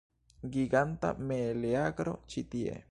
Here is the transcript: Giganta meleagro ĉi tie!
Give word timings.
Giganta 0.55 1.13
meleagro 1.29 2.19
ĉi 2.33 2.47
tie! 2.55 2.79